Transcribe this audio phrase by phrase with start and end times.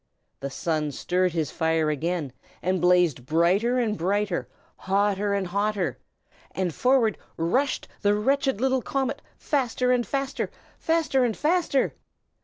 [0.39, 5.99] The Sun stirred his fire again, and blazed brighter and brighter, hotter and hotter;
[6.55, 11.93] and forward rushed the wretched little comet, faster and faster, faster and faster!